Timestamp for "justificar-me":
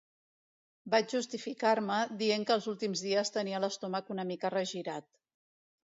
1.15-1.99